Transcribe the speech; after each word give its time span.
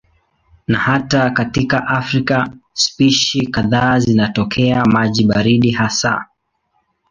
Na 0.67 0.79
hata 0.79 1.29
katika 1.29 1.87
Afrika 1.87 2.49
spishi 2.73 3.47
kadhaa 3.47 3.99
zinatokea 3.99 4.85
maji 4.85 5.23
baridi 5.25 5.71
hasa. 5.71 6.25